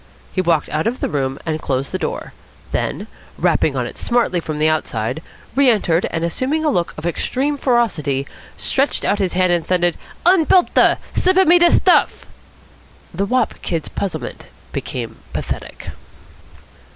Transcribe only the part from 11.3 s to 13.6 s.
a me da stuff!" The wop